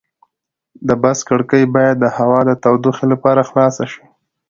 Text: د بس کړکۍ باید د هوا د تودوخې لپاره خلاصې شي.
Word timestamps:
د 0.87 0.89
بس 1.01 1.19
کړکۍ 1.29 1.63
باید 1.75 1.95
د 1.99 2.05
هوا 2.17 2.39
د 2.45 2.51
تودوخې 2.63 3.05
لپاره 3.13 3.41
خلاصې 3.49 3.85
شي. 3.93 4.03